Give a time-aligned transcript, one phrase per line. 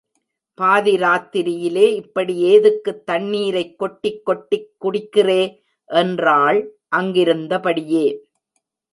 [0.53, 5.61] பாதி ராத்திரியிலே இப்படி ஏதுக்குத் தண்ணீரைக் கொட்டிக் கொட்டிக் குடிக்கிறே?
[5.85, 6.71] என்றாள்
[6.95, 8.05] அங்கிருந்தபடியே.